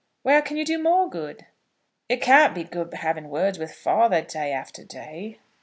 Where 0.23 0.41
can 0.41 0.57
you 0.57 0.65
do 0.65 0.81
more 0.81 1.07
good?" 1.07 1.45
"It 2.09 2.23
can't 2.23 2.55
be 2.55 2.63
good 2.63 2.71
to 2.85 2.97
be 2.97 2.97
having 2.97 3.29
words 3.29 3.59
with 3.59 3.71
father 3.71 4.23
day 4.23 4.51
after 4.51 4.83
day." 4.83 5.37